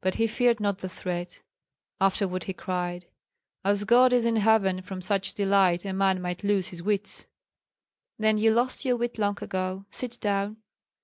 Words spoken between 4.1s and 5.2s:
is in heaven, from